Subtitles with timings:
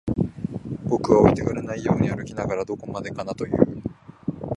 [0.85, 3.57] 僕は置いてかれないように歩きながら、どこまでかなと言う